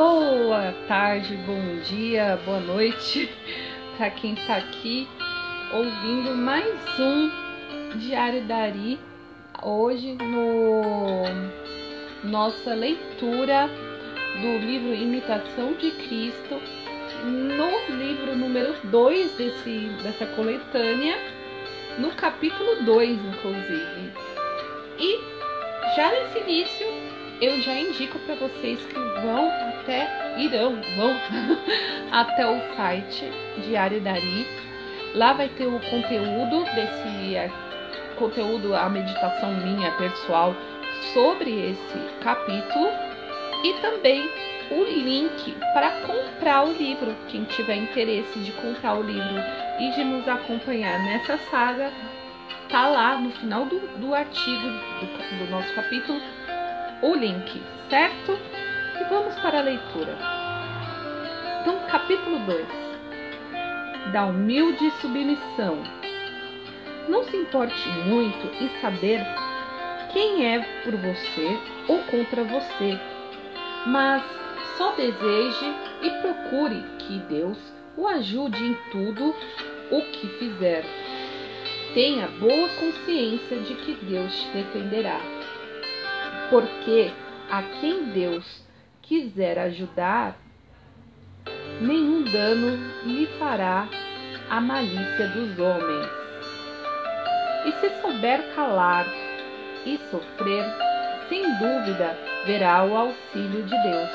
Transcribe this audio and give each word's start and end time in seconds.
Boa 0.00 0.72
tarde, 0.88 1.36
bom 1.46 1.82
dia, 1.84 2.40
boa 2.46 2.58
noite 2.58 3.28
para 3.98 4.08
quem 4.08 4.32
está 4.32 4.56
aqui 4.56 5.06
ouvindo 5.74 6.34
mais 6.34 6.98
um 6.98 7.30
Diário 7.98 8.42
Dari. 8.44 8.98
Hoje 9.62 10.14
no 10.14 11.24
nossa 12.24 12.72
leitura 12.72 13.68
do 14.40 14.66
livro 14.66 14.94
Imitação 14.94 15.74
de 15.74 15.90
Cristo, 15.90 16.58
no 17.26 17.94
livro 17.94 18.34
número 18.34 18.74
2 18.84 19.32
desse, 19.32 19.90
dessa 20.02 20.24
coletânea, 20.28 21.18
no 21.98 22.10
capítulo 22.12 22.84
2, 22.84 23.18
inclusive. 23.22 24.12
E 24.98 25.20
já 25.94 26.10
nesse 26.10 26.38
início, 26.38 27.09
eu 27.40 27.60
já 27.62 27.74
indico 27.74 28.18
para 28.20 28.34
vocês 28.34 28.78
que 28.84 28.94
vão 28.94 29.50
até, 29.50 30.34
irão, 30.38 30.78
vão 30.96 31.16
até 32.12 32.46
o 32.46 32.76
site 32.76 33.24
Diário 33.64 34.00
Dari. 34.00 34.46
Lá 35.14 35.32
vai 35.32 35.48
ter 35.48 35.66
o 35.66 35.80
conteúdo 35.80 36.64
desse 36.74 37.50
conteúdo, 38.16 38.74
a 38.74 38.88
meditação 38.88 39.54
minha 39.54 39.90
pessoal 39.92 40.54
sobre 41.14 41.70
esse 41.70 41.98
capítulo 42.22 42.90
e 43.64 43.72
também 43.80 44.28
o 44.70 44.84
link 44.84 45.56
para 45.72 45.90
comprar 46.02 46.66
o 46.66 46.72
livro. 46.72 47.16
Quem 47.28 47.44
tiver 47.44 47.76
interesse 47.76 48.38
de 48.38 48.52
comprar 48.52 48.94
o 48.94 49.02
livro 49.02 49.42
e 49.80 49.90
de 49.92 50.04
nos 50.04 50.28
acompanhar 50.28 51.02
nessa 51.04 51.38
saga, 51.50 51.90
tá 52.68 52.86
lá 52.86 53.16
no 53.16 53.30
final 53.30 53.64
do, 53.64 53.80
do 53.98 54.14
artigo 54.14 54.68
do, 54.68 55.38
do 55.38 55.50
nosso 55.50 55.74
capítulo 55.74 56.20
o 57.02 57.14
link, 57.14 57.62
certo? 57.88 58.38
E 59.00 59.04
vamos 59.08 59.34
para 59.40 59.60
a 59.60 59.62
leitura. 59.62 60.16
Então, 61.60 61.78
capítulo 61.88 62.38
2 62.40 62.66
da 64.12 64.26
humilde 64.26 64.90
submissão. 65.00 65.82
Não 67.08 67.24
se 67.24 67.36
importe 67.36 67.88
muito 68.06 68.46
em 68.62 68.68
saber 68.80 69.24
quem 70.12 70.46
é 70.46 70.60
por 70.82 70.96
você 70.96 71.58
ou 71.88 71.98
contra 72.04 72.42
você, 72.44 72.98
mas 73.86 74.22
só 74.76 74.92
deseje 74.92 75.74
e 76.02 76.10
procure 76.22 76.82
que 76.98 77.18
Deus 77.28 77.58
o 77.96 78.06
ajude 78.06 78.64
em 78.64 78.74
tudo 78.90 79.34
o 79.90 80.02
que 80.02 80.26
fizer. 80.38 80.84
Tenha 81.94 82.28
boa 82.28 82.68
consciência 82.68 83.58
de 83.58 83.74
que 83.74 83.94
Deus 84.04 84.34
te 84.34 84.48
defenderá. 84.50 85.20
Porque 86.50 87.12
a 87.48 87.62
quem 87.80 88.06
Deus 88.06 88.64
quiser 89.02 89.56
ajudar, 89.58 90.36
nenhum 91.80 92.24
dano 92.24 92.76
lhe 93.04 93.26
fará 93.38 93.88
a 94.50 94.60
malícia 94.60 95.28
dos 95.28 95.58
homens. 95.58 96.10
E 97.66 97.72
se 97.72 97.90
souber 98.00 98.52
calar 98.54 99.06
e 99.86 99.96
sofrer, 100.10 100.64
sem 101.28 101.42
dúvida 101.58 102.18
verá 102.44 102.84
o 102.84 102.96
auxílio 102.96 103.62
de 103.62 103.82
Deus. 103.82 104.10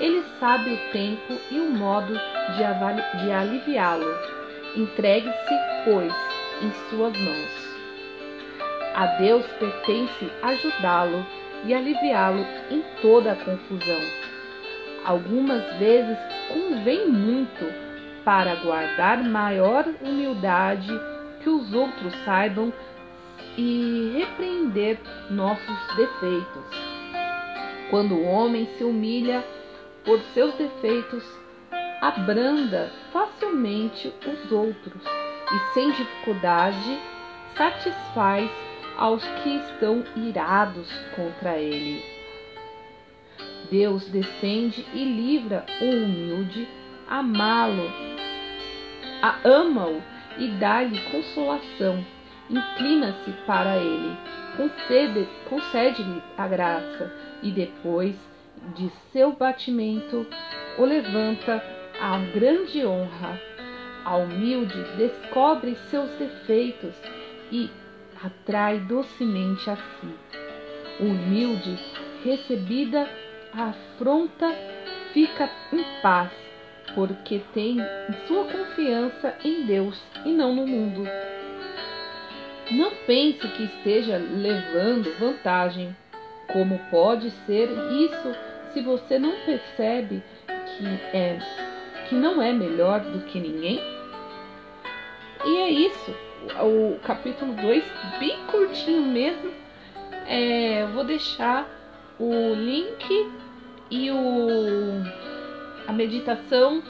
Ele 0.00 0.24
sabe 0.40 0.72
o 0.72 0.92
tempo 0.92 1.40
e 1.50 1.60
o 1.60 1.70
modo 1.70 2.14
de, 2.14 3.22
de 3.22 3.32
aliviá-lo. 3.32 4.12
Entregue-se, 4.76 5.54
pois, 5.84 6.12
em 6.62 6.72
suas 6.88 7.16
mãos. 7.16 7.77
A 8.98 9.06
Deus 9.16 9.46
pertence 9.60 10.28
ajudá-lo 10.42 11.24
e 11.64 11.72
aliviá-lo 11.72 12.44
em 12.68 12.82
toda 13.00 13.30
a 13.30 13.36
confusão. 13.36 14.00
Algumas 15.04 15.62
vezes 15.78 16.18
convém 16.52 17.06
muito 17.06 17.64
para 18.24 18.56
guardar 18.56 19.22
maior 19.22 19.84
humildade 20.02 20.90
que 21.40 21.48
os 21.48 21.72
outros 21.72 22.12
saibam 22.24 22.72
e 23.56 24.14
repreender 24.18 24.98
nossos 25.30 25.96
defeitos. 25.96 26.64
Quando 27.90 28.16
o 28.16 28.24
homem 28.24 28.66
se 28.76 28.82
humilha 28.82 29.44
por 30.04 30.18
seus 30.34 30.52
defeitos, 30.54 31.22
abranda 32.00 32.90
facilmente 33.12 34.12
os 34.26 34.50
outros 34.50 35.04
e 35.52 35.72
sem 35.72 35.88
dificuldade 35.92 36.98
satisfaz 37.56 38.50
aos 38.98 39.24
que 39.24 39.56
estão 39.56 40.04
irados 40.16 40.92
contra 41.14 41.56
ele. 41.56 42.04
Deus 43.70 44.04
defende 44.08 44.84
e 44.92 45.04
livra 45.04 45.64
o 45.80 45.84
humilde, 45.84 46.66
amá-lo, 47.08 47.90
ama-o 49.44 50.02
e 50.36 50.48
dá-lhe 50.58 51.00
consolação. 51.12 52.04
Inclina-se 52.50 53.30
para 53.46 53.76
ele, 53.76 54.16
concede-lhe 54.56 55.28
concede 55.48 56.22
a 56.36 56.48
graça 56.48 57.12
e 57.42 57.50
depois 57.50 58.16
de 58.74 58.90
seu 59.12 59.32
batimento 59.32 60.26
o 60.78 60.84
levanta 60.84 61.62
a 62.00 62.18
grande 62.34 62.84
honra. 62.84 63.40
A 64.04 64.16
humilde 64.16 64.82
descobre 64.96 65.74
seus 65.90 66.10
defeitos 66.12 66.94
e 67.52 67.70
atrai 68.22 68.80
docemente 68.80 69.68
a 69.70 69.76
si. 69.76 70.14
O 71.00 71.04
humilde, 71.04 71.78
recebida 72.24 73.08
a 73.52 73.70
afronta, 73.70 74.52
fica 75.12 75.48
em 75.72 75.84
paz, 76.02 76.30
porque 76.94 77.40
tem 77.54 77.78
sua 78.26 78.44
confiança 78.44 79.34
em 79.44 79.64
Deus 79.64 80.02
e 80.24 80.32
não 80.32 80.54
no 80.54 80.66
mundo. 80.66 81.04
Não 82.70 82.90
pense 83.06 83.46
que 83.48 83.64
esteja 83.64 84.18
levando 84.18 85.18
vantagem. 85.18 85.96
Como 86.52 86.78
pode 86.90 87.30
ser 87.46 87.68
isso 87.92 88.34
se 88.72 88.80
você 88.80 89.18
não 89.18 89.32
percebe 89.44 90.22
que 90.46 90.86
é 91.14 91.38
que 92.08 92.14
não 92.14 92.40
é 92.40 92.52
melhor 92.52 93.00
do 93.00 93.20
que 93.26 93.38
ninguém? 93.38 93.78
E 95.44 95.56
é 95.58 95.70
isso 95.70 96.27
o 96.60 96.98
capítulo 97.04 97.52
2, 97.54 97.84
bem 98.18 98.38
curtinho 98.46 99.02
mesmo. 99.02 99.50
É, 100.26 100.86
vou 100.92 101.04
deixar 101.04 101.66
o 102.18 102.54
link 102.54 103.30
e 103.90 104.10
o, 104.10 105.02
a 105.86 105.92
meditação, 105.92 106.82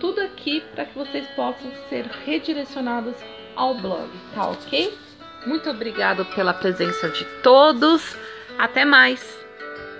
tudo 0.00 0.20
aqui 0.20 0.62
para 0.74 0.84
que 0.84 0.98
vocês 0.98 1.26
possam 1.36 1.70
ser 1.88 2.06
redirecionados 2.24 3.14
ao 3.54 3.74
blog, 3.74 4.08
tá 4.34 4.48
ok? 4.48 4.96
Muito 5.46 5.70
obrigado 5.70 6.24
pela 6.24 6.54
presença 6.54 7.08
de 7.08 7.24
todos. 7.42 8.16
Até 8.58 8.84
mais! 8.84 9.41